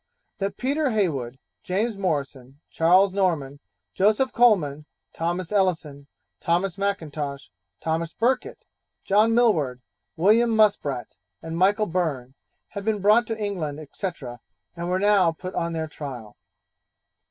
[0.39, 3.59] That Peter Heywood, James Morrison, Charles Norman,
[3.93, 6.07] Joseph Coleman, Thomas Ellison,
[6.39, 8.57] Thomas M'Intosh, Thomas Burkitt,
[9.03, 9.79] John Millward,
[10.17, 12.33] William Muspratt, and Michael Byrne,
[12.69, 14.09] had been brought to England, &c.,
[14.75, 16.35] and were now put on their trial.